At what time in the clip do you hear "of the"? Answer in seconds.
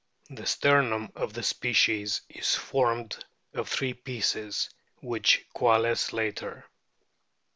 1.15-1.43